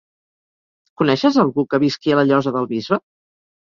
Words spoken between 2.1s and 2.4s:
a la